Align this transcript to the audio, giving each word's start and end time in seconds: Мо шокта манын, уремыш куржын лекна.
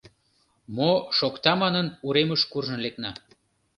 Мо 0.75 0.89
шокта 1.17 1.53
манын, 1.61 1.87
уремыш 2.07 2.41
куржын 2.51 2.79
лекна. 2.85 3.11